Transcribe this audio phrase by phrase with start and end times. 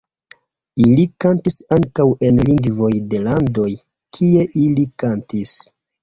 [0.83, 3.67] Ili kantis ankaŭ en lingvoj de landoj,
[4.17, 5.53] kie ili kantis.